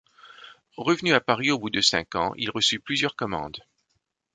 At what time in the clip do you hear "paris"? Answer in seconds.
1.21-1.51